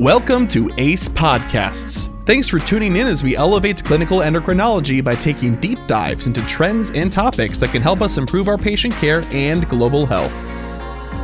[0.00, 2.08] Welcome to ACE Podcasts.
[2.24, 6.90] Thanks for tuning in as we elevate clinical endocrinology by taking deep dives into trends
[6.92, 10.32] and topics that can help us improve our patient care and global health.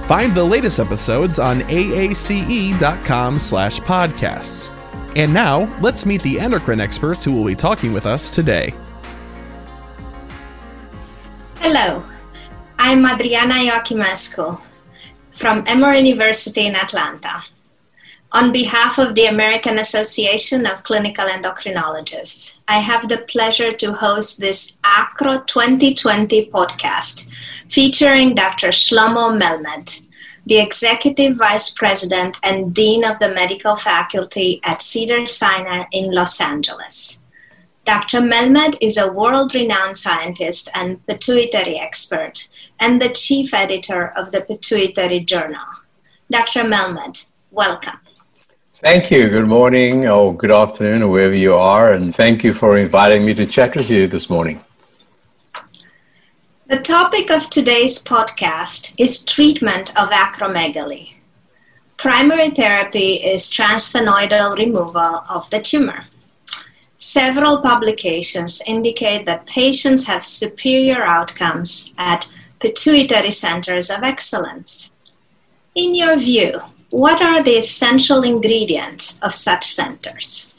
[0.07, 4.71] Find the latest episodes on aace.com slash podcasts.
[5.17, 8.75] And now, let's meet the endocrine experts who will be talking with us today.
[11.61, 12.05] Hello,
[12.79, 14.61] I'm Adriana Ioachimescu
[15.33, 17.43] from Emory University in Atlanta
[18.33, 24.41] on behalf of the American Association of Clinical Endocrinologists, I have the pleasure to host
[24.41, 27.29] this ACRO 2020 podcast
[27.69, 28.69] featuring Dr.
[28.69, 30.03] Shlomo Melmed,
[30.45, 37.21] the Executive Vice President and Dean of the Medical Faculty at Cedars-Sinai in Los Angeles.
[37.85, 38.21] Dr.
[38.21, 42.49] Melmed is a world renowned scientist and pituitary expert
[42.81, 45.65] and the chief editor of the Pituitary Journal.
[46.29, 46.65] Dr.
[46.65, 48.01] Melmed, welcome.
[48.81, 49.31] Thank you.
[49.31, 51.95] Good morning or good afternoon or wherever you are.
[51.95, 54.63] And thank you for inviting me to chat with you this morning.
[56.67, 61.15] The topic of today's podcast is treatment of acromegaly.
[61.97, 66.05] Primary therapy is transsphenoidal removal of the tumor.
[66.99, 74.91] Several publications indicate that patients have superior outcomes at pituitary centers of excellence.
[75.75, 80.55] In your view, what are the essential ingredients of such centers?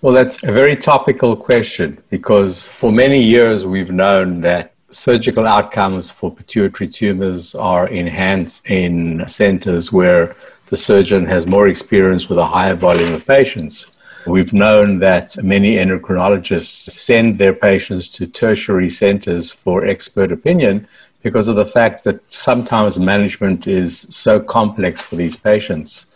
[0.00, 6.10] Well, that's a very topical question because for many years we've known that surgical outcomes
[6.10, 12.46] for pituitary tumors are enhanced in centers where the surgeon has more experience with a
[12.46, 13.92] higher volume of patients.
[14.26, 20.88] We've known that many endocrinologists send their patients to tertiary centers for expert opinion
[21.26, 26.14] because of the fact that sometimes management is so complex for these patients.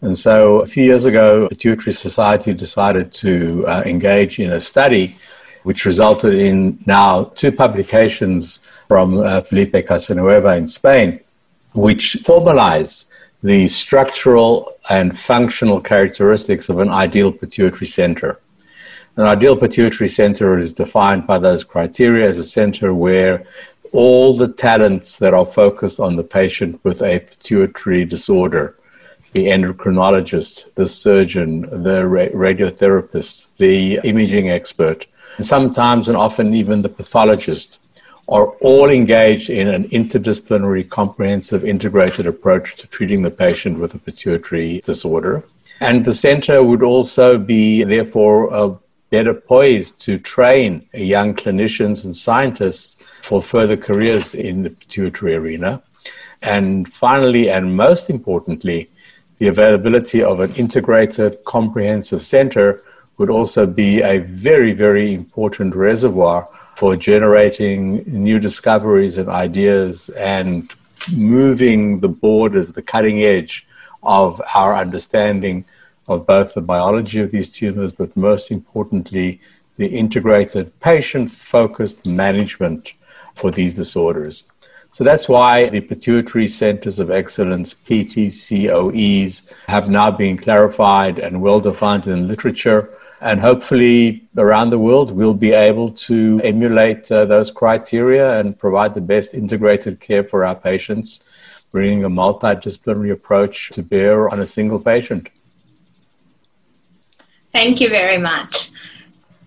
[0.00, 4.60] And so a few years ago, the Pituitary Society decided to uh, engage in a
[4.72, 5.04] study
[5.64, 11.20] which resulted in now two publications from uh, Felipe Casanueva in Spain,
[11.74, 12.92] which formalize
[13.42, 18.40] the structural and functional characteristics of an ideal pituitary center.
[19.16, 23.44] An ideal pituitary center is defined by those criteria as a center where
[23.96, 28.76] all the talents that are focused on the patient with a pituitary disorder
[29.32, 35.06] the endocrinologist, the surgeon, the ra- radiotherapist, the imaging expert,
[35.36, 37.80] and sometimes and often even the pathologist
[38.28, 43.98] are all engaged in an interdisciplinary, comprehensive, integrated approach to treating the patient with a
[43.98, 45.44] pituitary disorder.
[45.80, 48.74] And the center would also be, therefore, uh,
[49.10, 55.82] better poised to train young clinicians and scientists for further careers in the pituitary arena.
[56.42, 58.88] And finally, and most importantly,
[59.38, 62.82] the availability of an integrated, comprehensive center
[63.18, 70.72] would also be a very, very important reservoir for generating new discoveries and ideas and
[71.12, 73.66] moving the borders, the cutting edge
[74.04, 75.64] of our understanding
[76.06, 79.40] of both the biology of these tumors, but most importantly,
[79.78, 82.92] the integrated patient focused management
[83.36, 84.44] for these disorders.
[84.96, 91.60] So that's why the Pituitary Centers of Excellence, PTCOEs, have now been clarified and well
[91.60, 92.88] defined in literature.
[93.20, 98.94] And hopefully, around the world, we'll be able to emulate uh, those criteria and provide
[98.94, 101.24] the best integrated care for our patients,
[101.72, 105.28] bringing a multidisciplinary approach to bear on a single patient.
[107.48, 108.70] Thank you very much.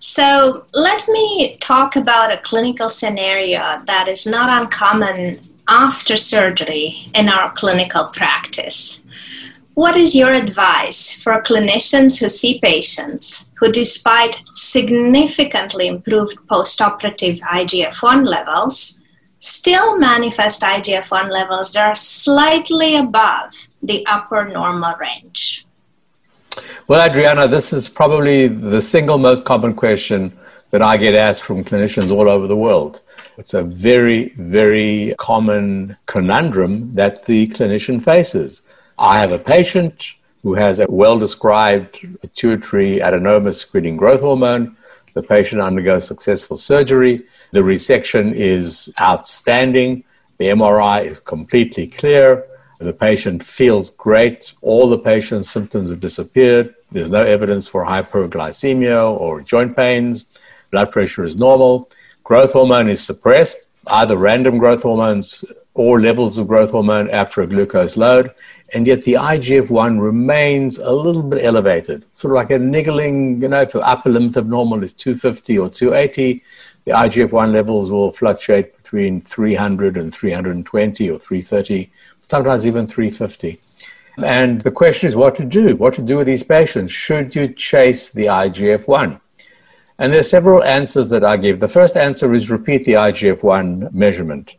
[0.01, 7.27] So, let me talk about a clinical scenario that is not uncommon after surgery in
[7.27, 9.03] our clinical practice.
[9.73, 18.01] What is your advice for clinicians who see patients who, despite significantly improved postoperative IGF
[18.01, 19.01] 1 levels,
[19.39, 23.53] still manifest IGF 1 levels that are slightly above
[23.83, 25.65] the upper normal range?
[26.87, 30.37] Well, Adriana, this is probably the single most common question
[30.71, 33.01] that I get asked from clinicians all over the world.
[33.37, 38.61] It's a very, very common conundrum that the clinician faces.
[38.97, 40.13] I have a patient
[40.43, 44.75] who has a well described pituitary adenoma secreting growth hormone.
[45.13, 47.23] The patient undergoes successful surgery.
[47.51, 50.03] The resection is outstanding.
[50.37, 52.45] The MRI is completely clear.
[52.79, 54.53] The patient feels great.
[54.61, 56.73] All the patient's symptoms have disappeared.
[56.91, 60.25] There's no evidence for hyperglycemia or joint pains.
[60.71, 61.91] Blood pressure is normal.
[62.23, 65.43] Growth hormone is suppressed, either random growth hormones
[65.73, 68.31] or levels of growth hormone after a glucose load,
[68.73, 73.41] and yet the IGF 1 remains a little bit elevated, sort of like a niggling,
[73.41, 76.43] you know, if the upper limit of normal is 250 or 280,
[76.85, 81.91] the IGF 1 levels will fluctuate between 300 and 320 or 330,
[82.29, 83.59] sometimes even 350.
[84.23, 86.91] And the question is what to do, what to do with these patients.
[86.91, 89.19] Should you chase the IGF 1?
[89.97, 91.59] And there are several answers that I give.
[91.59, 94.57] The first answer is repeat the IGF 1 measurement.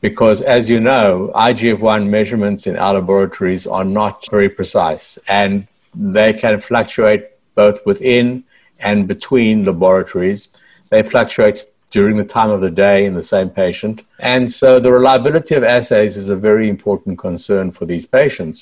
[0.00, 5.68] Because as you know, IGF 1 measurements in our laboratories are not very precise and
[5.94, 8.42] they can fluctuate both within
[8.80, 10.48] and between laboratories.
[10.90, 11.64] They fluctuate
[11.94, 14.02] during the time of the day in the same patient.
[14.18, 18.58] And so the reliability of assays is a very important concern for these patients.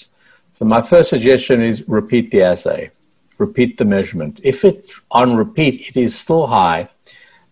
[0.50, 2.90] So my first suggestion is repeat the assay
[3.38, 4.38] repeat the measurement.
[4.44, 6.90] If it's on repeat, it is still high,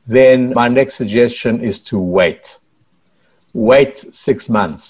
[0.06, 2.58] then my next suggestion is to wait.
[3.54, 4.84] Wait six months.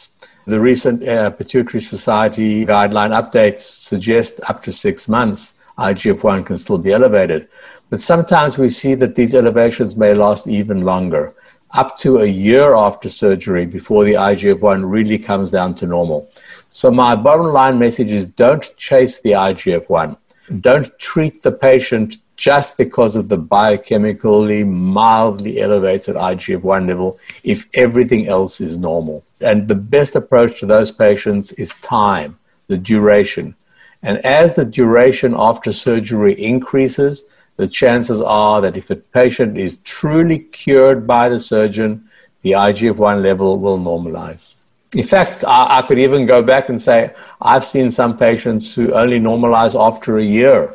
[0.47, 6.59] The recent uh, Pituitary Society guideline updates suggest up to six months IGF 1 can
[6.59, 7.49] still be elevated.
[7.91, 11.35] But sometimes we see that these elevations may last even longer,
[11.73, 16.29] up to a year after surgery before the IGF 1 really comes down to normal.
[16.69, 20.17] So, my bottom line message is don't chase the IGF 1
[20.59, 27.69] don't treat the patient just because of the biochemically mildly elevated IGF 1 level if
[27.75, 29.25] everything else is normal.
[29.41, 33.55] And the best approach to those patients is time, the duration.
[34.03, 37.25] And as the duration after surgery increases,
[37.61, 42.09] the chances are that if a patient is truly cured by the surgeon,
[42.41, 44.55] the IGF 1 level will normalize.
[44.95, 47.13] In fact, I, I, could even go back and say
[47.43, 50.75] I've seen some patients who only normalize after a year.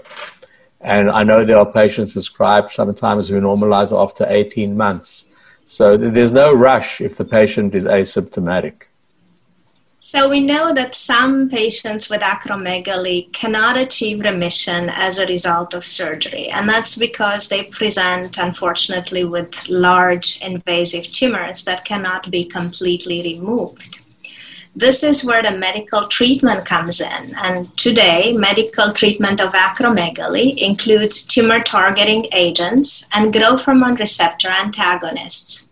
[0.80, 5.26] And I know there are patients described sometimes who normalize after 18 months.
[5.66, 8.84] So there's no rush if the patient is asymptomatic.
[10.08, 15.84] So we know that some patients with acromegaly cannot achieve remission as a result of
[15.84, 23.24] surgery, and that's because they present, unfortunately, with large invasive tumors that cannot be completely
[23.24, 23.98] removed.
[24.76, 27.34] This is where the medical treatment comes in.
[27.38, 35.68] And today, medical treatment of acromegaly includes tumor targeting agents and growth hormone receptor antagonists.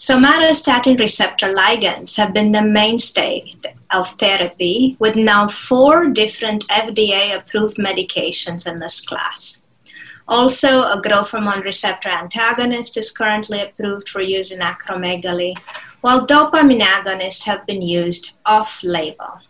[0.00, 3.52] Somatostatin receptor ligands have been the mainstay
[3.90, 9.60] of therapy, with now four different FDA approved medications in this class.
[10.26, 15.54] Also, a growth hormone receptor antagonist is currently approved for use in acromegaly,
[16.00, 19.42] while dopamine agonists have been used off label.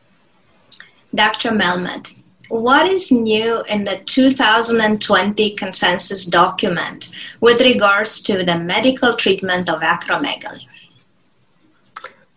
[1.14, 1.50] Dr.
[1.50, 2.12] Melmed,
[2.50, 7.10] what is new in the 2020 consensus document
[7.40, 10.66] with regards to the medical treatment of acromegaly?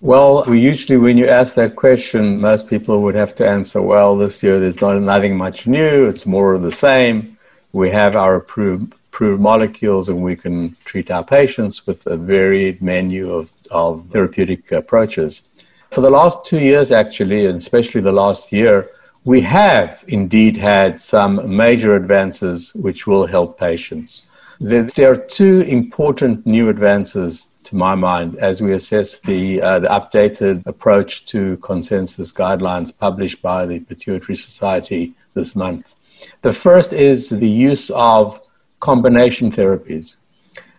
[0.01, 4.17] Well, we usually, when you ask that question, most people would have to answer, well,
[4.17, 7.37] this year there's not nothing much new, it's more of the same.
[7.71, 12.81] We have our approved approved molecules and we can treat our patients with a varied
[12.81, 15.43] menu of, of therapeutic approaches.
[15.91, 18.89] For the last two years, actually, and especially the last year,
[19.25, 24.29] we have indeed had some major advances which will help patients.
[24.59, 29.87] There are two important new advances to my mind as we assess the, uh, the
[29.87, 35.95] updated approach to consensus guidelines published by the Pituitary Society this month.
[36.41, 38.39] The first is the use of
[38.79, 40.17] combination therapies.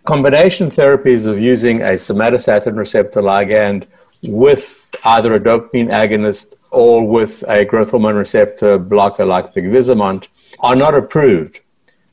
[0.05, 3.85] Combination therapies of using a somatostatin receptor ligand
[4.23, 10.27] with either a dopamine agonist or with a growth hormone receptor blocker like pegvisomant
[10.59, 11.61] are not approved.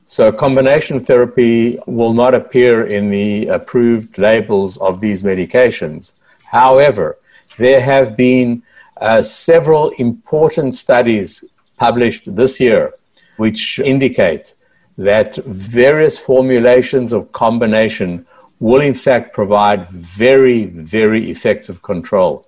[0.06, 6.12] So, combination therapy will not appear in the approved labels of these medications.
[6.44, 7.18] However,
[7.58, 8.62] there have been
[9.00, 11.44] uh, several important studies
[11.76, 12.94] published this year
[13.38, 14.54] which indicate
[14.96, 18.26] that various formulations of combination
[18.60, 22.46] will in fact provide very, very effective control.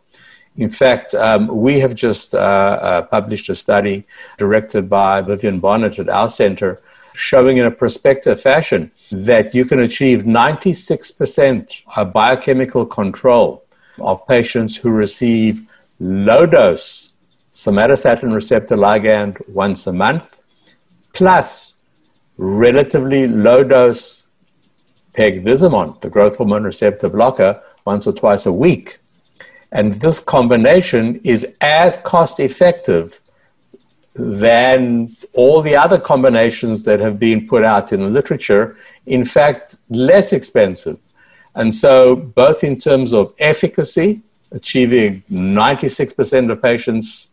[0.56, 4.06] In fact, um, we have just uh, uh, published a study
[4.38, 6.80] directed by Vivien Bonert at our center
[7.14, 13.64] showing in a prospective fashion that you can achieve 96% biochemical control
[14.00, 15.70] of patients who receive
[16.00, 17.12] low dose
[17.52, 20.40] somatostatin receptor ligand once a month,
[21.12, 21.76] plus
[22.36, 24.28] relatively low dose
[25.16, 28.98] pegvisomant, the growth hormone receptor blocker, once or twice a week.
[29.74, 33.20] And this combination is as cost effective
[34.14, 38.76] than all the other combinations that have been put out in the literature,
[39.06, 40.98] in fact, less expensive.
[41.56, 47.28] And so, both in terms of efficacy, achieving 96% of patients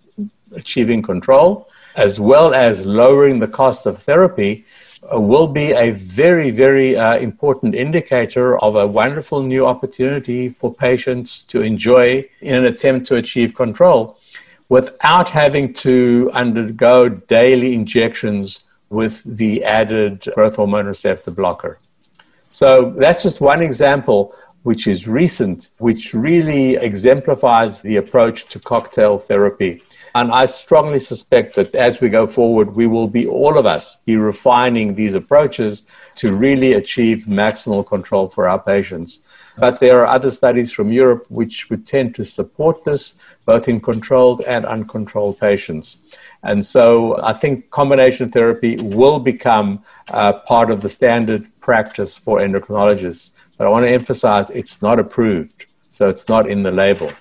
[0.54, 4.66] achieving control, as well as lowering the cost of therapy,
[5.12, 11.44] will be a very, very uh, important indicator of a wonderful new opportunity for patients
[11.46, 14.18] to enjoy in an attempt to achieve control
[14.70, 21.80] without having to undergo daily injections with the added growth hormone receptor blocker.
[22.50, 29.18] So that's just one example which is recent, which really exemplifies the approach to cocktail
[29.18, 29.82] therapy.
[30.14, 33.98] And I strongly suspect that as we go forward, we will be, all of us,
[34.06, 35.84] be refining these approaches
[36.16, 39.22] to really achieve maximal control for our patients.
[39.58, 43.80] But there are other studies from Europe which would tend to support this, both in
[43.80, 46.06] controlled and uncontrolled patients.
[46.44, 52.40] And so I think combination therapy will become uh, part of the standard practice for
[52.40, 53.32] endocrinologists.
[53.62, 57.12] But I want to emphasize it's not approved, so it's not in the label.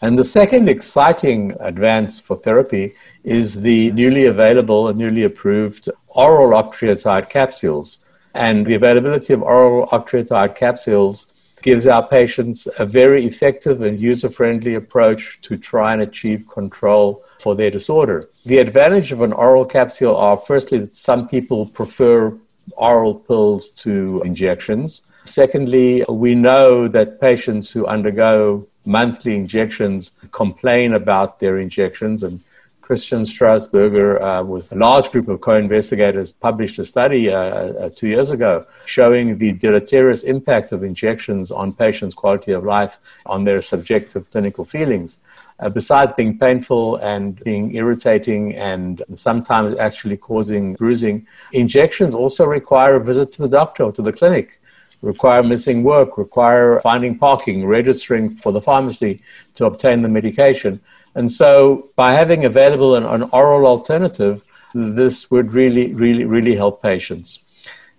[0.00, 2.92] And the second exciting advance for therapy
[3.24, 7.98] is the newly available and newly approved oral octreotide capsules.
[8.32, 11.32] And the availability of oral octreotide capsules
[11.62, 17.24] gives our patients a very effective and user friendly approach to try and achieve control
[17.40, 18.30] for their disorder.
[18.44, 22.38] The advantage of an oral capsule are firstly that some people prefer
[22.76, 25.02] oral pills to injections.
[25.28, 32.22] Secondly, we know that patients who undergo monthly injections complain about their injections.
[32.22, 32.42] And
[32.80, 37.90] Christian Strasburger, uh, with a large group of co investigators, published a study uh, uh,
[37.94, 43.44] two years ago showing the deleterious impacts of injections on patients' quality of life, on
[43.44, 45.18] their subjective clinical feelings.
[45.60, 52.94] Uh, besides being painful and being irritating and sometimes actually causing bruising, injections also require
[52.94, 54.57] a visit to the doctor or to the clinic
[55.02, 59.22] require missing work, require finding parking, registering for the pharmacy
[59.54, 60.80] to obtain the medication.
[61.14, 64.42] And so, by having available an, an oral alternative,
[64.74, 67.40] this would really, really, really help patients.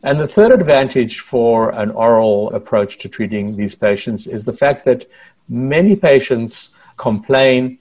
[0.03, 4.85] And the third advantage for an oral approach to treating these patients is the fact
[4.85, 5.05] that
[5.49, 7.79] many patients complain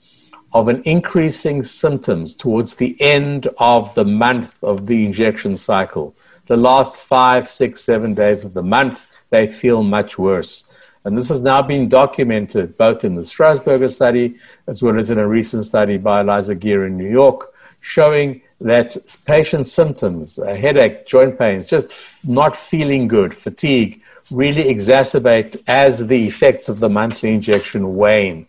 [0.51, 6.15] of an increasing symptoms towards the end of the month of the injection cycle
[6.49, 10.69] the last five, six, seven days of the month, they feel much worse.
[11.05, 14.35] And this has now been documented both in the Strasburger study
[14.67, 18.97] as well as in a recent study by Eliza Geer in New York, showing that
[19.25, 21.95] patient symptoms, a headache, joint pains, just
[22.25, 28.45] not feeling good, fatigue, really exacerbate as the effects of the monthly injection wane.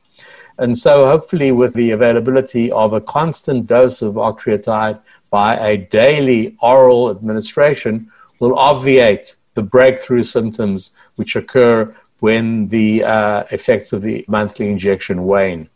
[0.59, 6.57] And so, hopefully, with the availability of a constant dose of octreotide by a daily
[6.61, 8.11] oral administration
[8.41, 15.25] will obviate the breakthrough symptoms which occur when the uh, effects of the monthly injection
[15.25, 15.69] wane.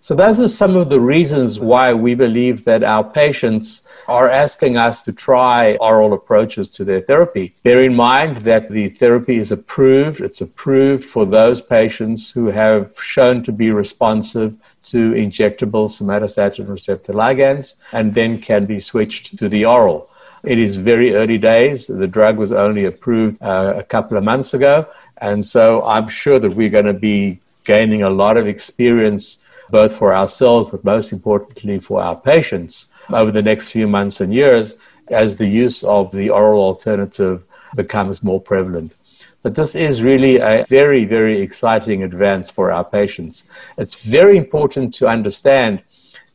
[0.00, 4.76] So, those are some of the reasons why we believe that our patients are asking
[4.76, 7.56] us to try oral approaches to their therapy.
[7.64, 10.20] Bear in mind that the therapy is approved.
[10.20, 14.56] It's approved for those patients who have shown to be responsive
[14.86, 20.08] to injectable somatostatin receptor ligands and then can be switched to the oral.
[20.44, 21.86] It is very early days.
[21.86, 24.86] The drug was only approved uh, a couple of months ago.
[25.18, 29.38] And so I'm sure that we're going to be gaining a lot of experience
[29.70, 34.32] both for ourselves, but most importantly for our patients over the next few months and
[34.32, 34.74] years
[35.10, 37.42] as the use of the oral alternative
[37.74, 38.94] becomes more prevalent.
[39.42, 43.44] But this is really a very, very exciting advance for our patients.
[43.78, 45.82] It's very important to understand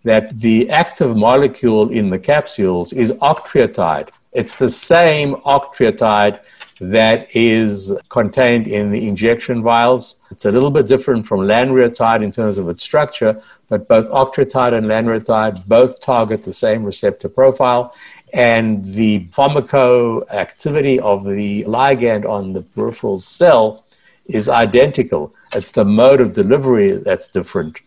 [0.04, 4.10] that the active molecule in the capsules is octreotide.
[4.34, 6.40] It's the same octreotide
[6.80, 10.16] that is contained in the injection vials.
[10.32, 13.40] It's a little bit different from lanreotide in terms of its structure,
[13.70, 17.94] but both octreotide and lanreotide both target the same receptor profile.
[18.34, 23.86] And the pharmacoactivity of the ligand on the peripheral cell
[24.26, 25.36] is identical.
[25.54, 27.82] It's the mode of delivery that's different.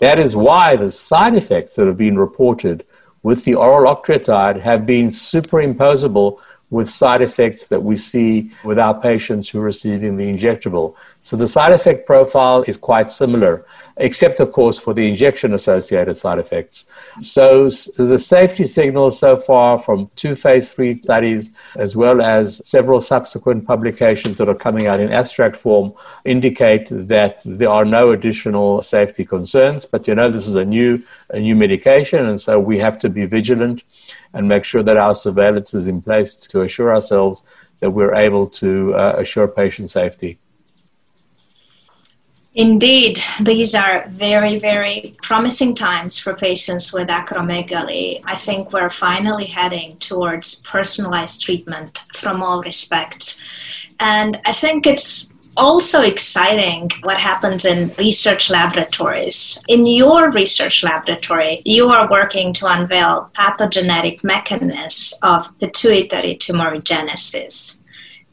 [0.00, 2.84] That is why the side effects that have been reported
[3.22, 6.38] with the oral octreotide have been superimposable
[6.70, 10.94] with side effects that we see with our patients who are receiving the injectable.
[11.20, 13.66] So the side effect profile is quite similar,
[13.98, 16.86] except, of course, for the injection associated side effects.
[17.20, 23.00] So the safety signals so far from two phase three studies, as well as several
[23.00, 25.92] subsequent publications that are coming out in abstract form,
[26.24, 29.84] indicate that there are no additional safety concerns.
[29.84, 33.08] But you know, this is a new, a new medication, and so we have to
[33.08, 33.82] be vigilant
[34.32, 37.42] and make sure that our surveillance is in place to assure ourselves
[37.80, 40.38] that we're able to uh, assure patient safety.
[42.54, 48.20] Indeed, these are very, very promising times for patients with acromegaly.
[48.24, 53.38] I think we're finally heading towards personalized treatment from all respects.
[54.00, 59.62] And I think it's also exciting what happens in research laboratories.
[59.68, 67.77] In your research laboratory, you are working to unveil pathogenetic mechanisms of pituitary tumorigenesis.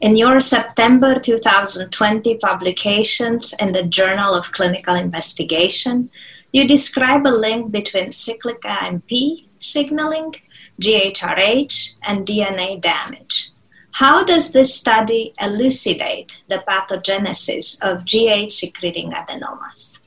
[0.00, 6.10] In your September 2020 publications in the Journal of Clinical Investigation,
[6.52, 9.10] you describe a link between cyclic AMP
[9.58, 10.34] signaling,
[10.82, 13.48] GHRH, and DNA damage.
[13.92, 20.00] How does this study elucidate the pathogenesis of GH secreting adenomas?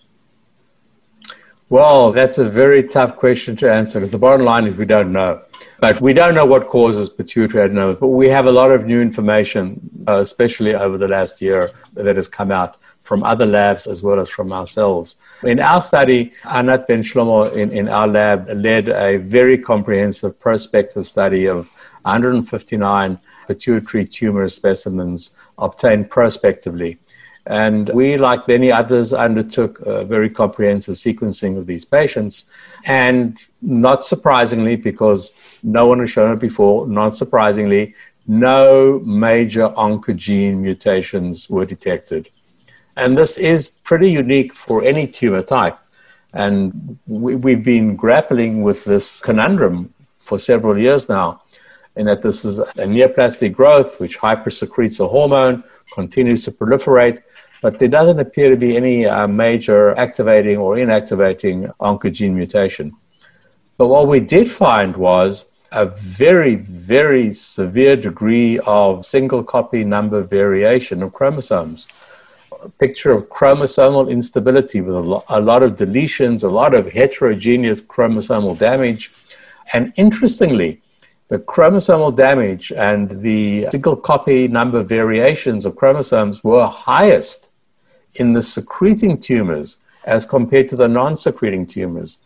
[1.69, 5.11] Well, that's a very tough question to answer because the bottom line is we don't
[5.11, 5.41] know.
[5.79, 9.01] But we don't know what causes pituitary adenomas, but we have a lot of new
[9.01, 14.03] information, uh, especially over the last year, that has come out from other labs as
[14.03, 15.15] well as from ourselves.
[15.43, 21.07] In our study, Anat Ben Shlomo in, in our lab led a very comprehensive prospective
[21.07, 21.69] study of
[22.03, 26.99] 159 pituitary tumor specimens obtained prospectively.
[27.49, 32.45] And we, like many others, undertook a very comprehensive sequencing of these patients.
[32.85, 35.31] And not surprisingly, because
[35.63, 37.95] no one has shown it before, not surprisingly,
[38.27, 42.29] no major oncogene mutations were detected.
[42.95, 45.79] And this is pretty unique for any tumor type.
[46.33, 51.41] And we, have been grappling with this conundrum for several years now
[51.95, 57.21] in that this is a neoplastic growth which hypersecretes a hormone, continues to proliferate,
[57.61, 62.91] but there doesn't appear to be any uh, major activating or inactivating oncogene mutation.
[63.77, 70.21] But what we did find was a very, very severe degree of single copy number
[70.21, 71.87] variation of chromosomes.
[72.63, 76.91] A picture of chromosomal instability with a, lo- a lot of deletions, a lot of
[76.91, 79.11] heterogeneous chromosomal damage.
[79.73, 80.81] And interestingly,
[81.29, 87.51] the chromosomal damage and the single copy number variations of chromosomes were highest
[88.15, 92.17] in the secreting tumors as compared to the non secreting tumors.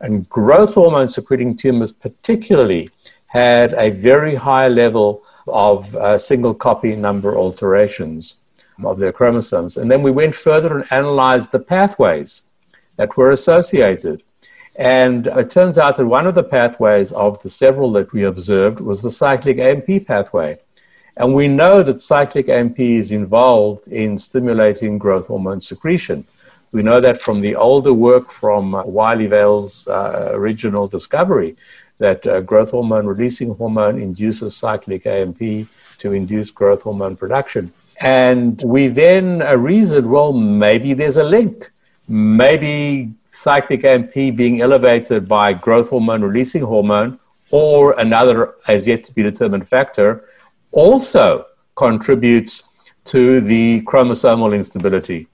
[0.00, 2.88] And growth hormone secreting tumors, particularly,
[3.28, 8.38] had a very high level of uh, single copy number alterations
[8.84, 9.76] of their chromosomes.
[9.76, 12.42] And then we went further and analyzed the pathways
[12.96, 14.22] that were associated.
[14.76, 18.80] And it turns out that one of the pathways of the several that we observed
[18.80, 20.58] was the cyclic AMP pathway.
[21.16, 26.26] And we know that cyclic AMP is involved in stimulating growth hormone secretion.
[26.72, 31.54] We know that from the older work from uh, Wylie Vale's uh, original discovery
[31.98, 37.72] that uh, growth hormone releasing hormone induces cyclic AMP to induce growth hormone production.
[38.00, 41.70] And we then uh, reasoned, well, maybe there's a link.
[42.08, 47.18] Maybe cyclic AMP being elevated by growth hormone releasing hormone
[47.50, 50.24] or another as yet to be determined factor
[50.70, 52.64] also contributes
[53.04, 55.26] to the chromosomal instability.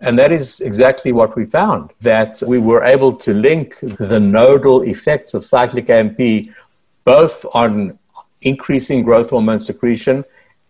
[0.00, 4.82] And that is exactly what we found that we were able to link the nodal
[4.82, 6.20] effects of cyclic AMP
[7.04, 7.98] both on
[8.42, 10.24] increasing growth hormone secretion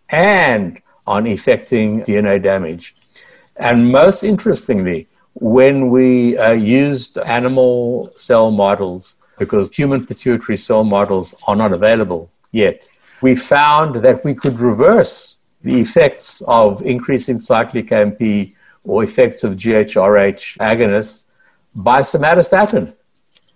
[0.09, 2.95] and on effecting DNA damage.
[3.57, 11.33] And most interestingly, when we uh, used animal cell models, because human pituitary cell models
[11.47, 12.89] are not available yet,
[13.21, 18.21] we found that we could reverse the effects of increasing cyclic AMP
[18.83, 21.25] or effects of GHRH agonists
[21.75, 22.93] by somatostatin.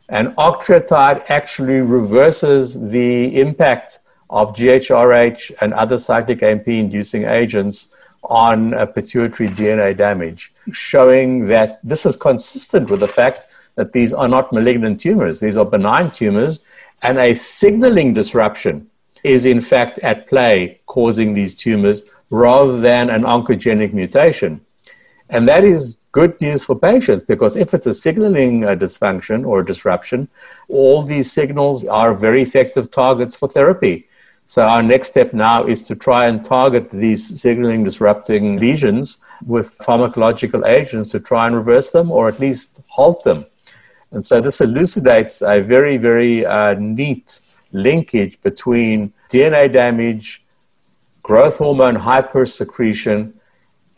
[0.10, 7.93] And octreotide actually reverses the impact of GHRH and other cyclic AMP inducing agents
[8.24, 14.28] on pituitary DNA damage, showing that this is consistent with the fact that these are
[14.28, 16.64] not malignant tumors, these are benign tumors,
[17.02, 18.90] and a signaling disruption
[19.24, 24.62] is in fact at play causing these tumors rather than an oncogenic mutation.
[25.30, 29.64] And that is good news for patients because if it's a signaling uh, dysfunction or
[29.64, 30.30] disruption,
[30.70, 34.08] all these signals are very effective targets for therapy.
[34.46, 39.78] So our next step now is to try and target these signaling disrupting lesions with
[39.80, 43.46] pharmacological agents to try and reverse them or at least halt them.
[44.12, 47.40] And so this elucidates a very, very uh, neat
[47.72, 50.44] linkage between DNA damage,
[51.24, 53.34] growth hormone hypersecretion,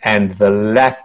[0.03, 0.99] and the lack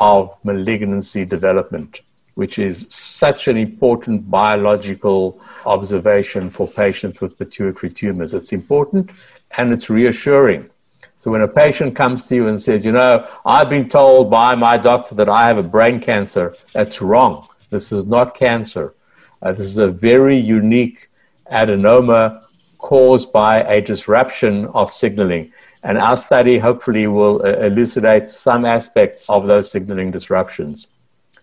[0.00, 2.00] of malignancy development
[2.34, 8.34] which is such an important biological observation for patients with pituitary tumors.
[8.34, 9.12] It's important
[9.56, 10.70] and it's reassuring
[11.16, 14.54] So when a patient comes to you and says, you know, I've been told by
[14.56, 17.46] my doctor that I have a brain cancer, that's wrong.
[17.70, 18.94] This is not cancer.
[19.40, 21.08] Uh, this is a very unique
[21.50, 22.42] adenoma
[22.78, 25.52] caused by a disruption of signaling.
[25.82, 30.88] And our study hopefully will uh, elucidate some aspects of those signaling disruptions.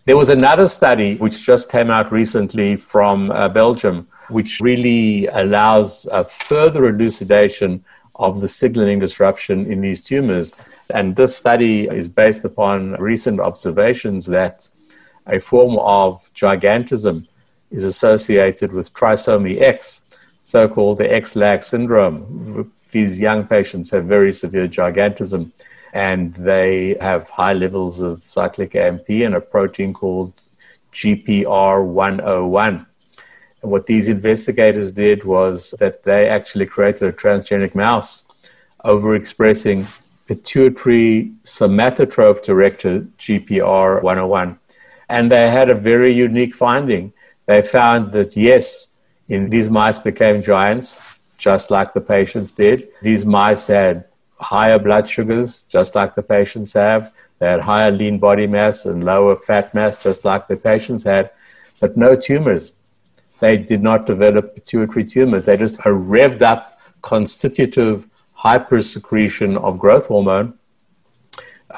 [0.06, 6.08] There was another study which just came out recently from uh, Belgium, which really allows
[6.12, 7.86] a further elucidation
[8.16, 10.54] of the signaling disruption in these tumors.
[10.90, 14.68] And this study is based upon recent observations that
[15.28, 17.28] a form of gigantism
[17.70, 20.02] is associated with trisomy X,
[20.42, 22.72] so called the X-LAG syndrome.
[22.92, 25.52] These young patients have very severe gigantism
[25.94, 30.34] and they have high levels of cyclic AMP and a protein called
[30.94, 32.86] GPR101.
[33.62, 38.24] And what these investigators did was that they actually created a transgenic mouse
[38.84, 39.86] overexpressing
[40.26, 44.58] pituitary somatotroph directed GPR101.
[45.10, 47.14] And they had a very unique finding.
[47.46, 48.88] They found that, yes,
[49.28, 52.88] in these mice became giants, just like the patients did.
[53.02, 54.06] These mice had
[54.42, 57.14] higher blood sugars, just like the patients have.
[57.40, 61.32] They had higher lean body mass and lower fat mass, just like the patients had,
[61.80, 62.74] but no tumors.
[63.40, 65.46] They did not develop pituitary tumors.
[65.46, 70.54] They just a revved up constitutive hypersecretion of growth hormone,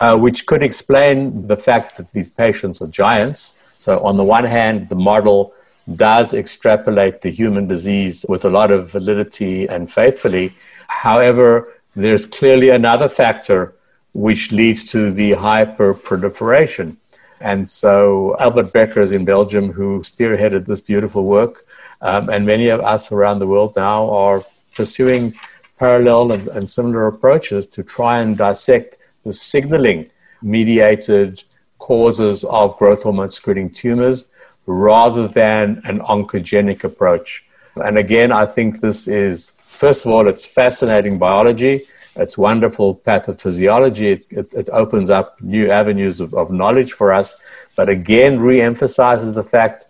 [0.01, 3.59] uh, which could explain the fact that these patients are giants.
[3.79, 5.53] So, on the one hand, the model
[5.95, 10.53] does extrapolate the human disease with a lot of validity and faithfully.
[10.87, 13.75] However, there's clearly another factor
[14.13, 16.97] which leads to the hyperproliferation.
[17.39, 21.65] And so Albert Beckers in Belgium, who spearheaded this beautiful work,
[22.01, 24.43] um, and many of us around the world now are
[24.75, 25.33] pursuing
[25.77, 30.07] parallel and, and similar approaches to try and dissect the signaling
[30.41, 31.43] mediated
[31.79, 34.29] causes of growth hormone secreting tumors
[34.65, 37.45] rather than an oncogenic approach.
[37.75, 41.81] And again, I think this is First of all, it's fascinating biology.
[42.15, 44.13] It's wonderful pathophysiology.
[44.13, 47.35] It, it, it opens up new avenues of, of knowledge for us,
[47.75, 49.87] but again, re-emphasizes the fact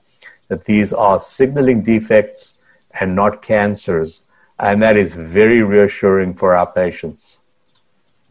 [0.47, 2.59] that these are signaling defects
[2.99, 4.25] and not cancers.
[4.57, 7.41] And that is very reassuring for our patients.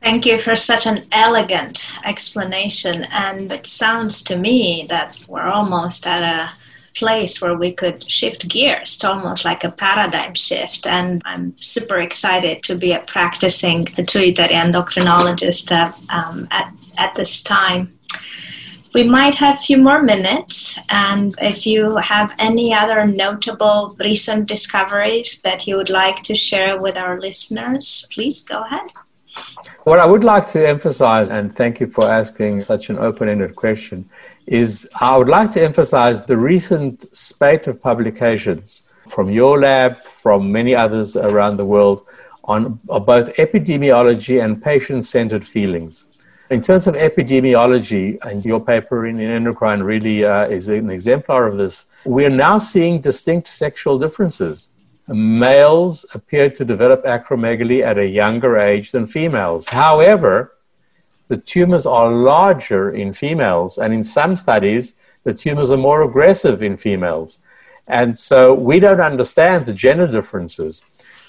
[0.02, 3.06] Thank you for such an elegant explanation.
[3.12, 6.61] And it sounds to me that we're almost at a
[6.94, 8.94] place where we could shift gears.
[8.94, 10.86] It's almost like a paradigm shift.
[10.86, 17.42] And I'm super excited to be a practicing pituitary endocrinologist uh, um, at, at this
[17.42, 17.98] time.
[18.94, 24.46] We might have a few more minutes, and if you have any other notable recent
[24.46, 28.92] discoveries that you would like to share with our listeners, please go ahead.
[29.84, 33.56] What I would like to emphasize, and thank you for asking such an open ended
[33.56, 34.10] question,
[34.46, 40.50] is I would like to emphasize the recent spate of publications from your lab, from
[40.50, 42.06] many others around the world,
[42.44, 46.06] on both epidemiology and patient centered feelings.
[46.50, 51.56] In terms of epidemiology, and your paper in, endocrine really uh, is an exemplar of
[51.56, 54.68] this, we are now seeing distinct sexual differences.
[55.08, 59.68] Males appear to develop acromegaly at a younger age than females.
[59.68, 60.52] However,
[61.32, 64.92] the tumors are larger in females, and in some studies,
[65.24, 67.38] the tumors are more aggressive in females.
[67.88, 70.82] And so we don't understand the gender differences.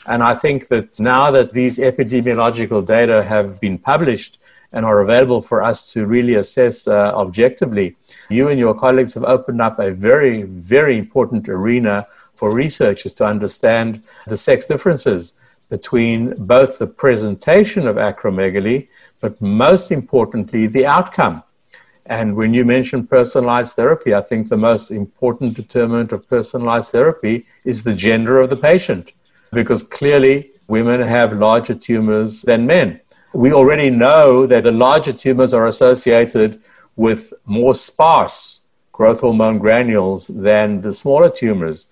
[0.06, 4.40] And I think that now that these epidemiological data have been published
[4.74, 7.96] and are available for us to really assess uh, objectively,
[8.30, 13.26] you and your colleagues have opened up a very, very important arena for researchers to
[13.26, 15.36] understand the sex differences
[15.76, 16.20] between
[16.56, 18.78] both the presentation of acromegaly
[19.24, 21.42] but most importantly, the outcome.
[22.06, 27.36] And when you mention personalized therapy, I think the most important determinant of personalized therapy
[27.64, 29.14] is the gender of the patient,
[29.60, 33.00] because clearly women have larger tumors than men.
[33.46, 36.62] We already know that the larger tumors are associated
[36.98, 41.88] with more sparse growth hormone granules than the smaller tumors.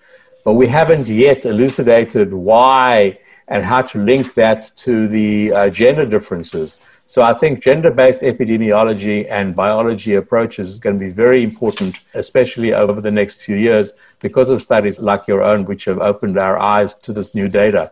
[0.45, 3.17] But we haven't yet elucidated why
[3.51, 6.77] and how to link that to the uh, gender differences.
[7.05, 11.99] So I think gender based epidemiology and biology approaches is going to be very important,
[12.13, 16.37] especially over the next few years, because of studies like your own, which have opened
[16.37, 17.91] our eyes to this new data.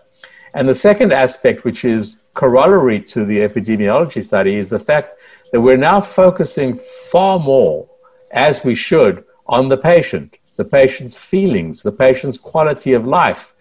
[0.54, 5.20] And the second aspect, which is corollary to the epidemiology study, is the fact
[5.52, 6.80] that we're now focusing
[7.12, 7.90] far more,
[8.32, 13.54] as we should, on the patient, the patient's feelings, the patient's quality of life.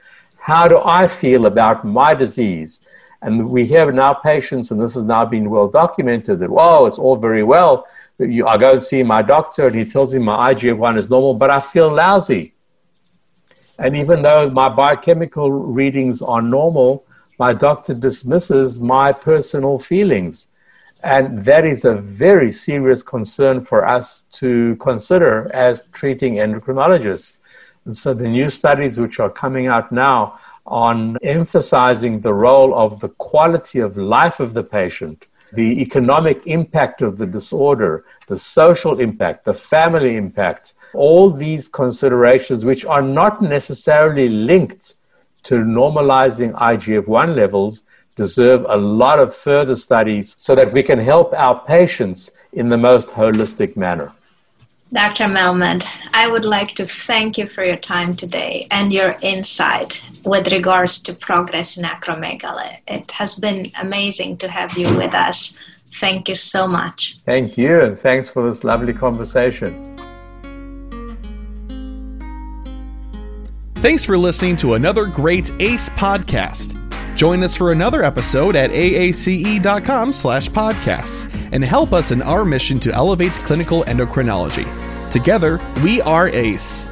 [0.49, 2.81] How do I feel about my disease?
[3.21, 6.99] And we have now patients, and this has now been well documented, that, whoa, it's
[6.99, 7.87] all very well.
[8.19, 11.35] I go and see my doctor, and he tells me my IGF 1 is normal,
[11.35, 12.55] but I feel lousy.
[13.79, 17.05] And even though my biochemical readings are normal,
[17.39, 20.49] my doctor dismisses my personal feelings.
[21.03, 27.38] And that is a very serious concern for us to consider as treating endocrinologists.
[27.89, 33.01] And so the new studies which are coming out now on emphasizing the role of
[33.01, 39.01] the quality of life of the patient, the economic impact of the disorder, the social
[39.01, 44.93] impact, the family impact, all these considerations which are not necessarily linked
[45.45, 47.85] to normalizing IGF 1 levels
[48.17, 52.77] deserve a lot of further studies so that we can help our patients in the
[52.77, 54.13] most holistic manner.
[54.91, 55.25] Dr.
[55.25, 60.51] Melmed, I would like to thank you for your time today and your insight with
[60.51, 62.79] regards to progress in acromegaly.
[62.89, 65.59] It has been amazing to have you with us.
[65.93, 67.19] Thank you so much.
[67.27, 69.85] Thank you, and thanks for this lovely conversation.
[73.77, 76.78] Thanks for listening to another great ACE podcast.
[77.19, 82.79] Join us for another episode at aace.com slash podcasts and help us in our mission
[82.79, 85.11] to elevate clinical endocrinology.
[85.11, 86.87] Together, we are ACE.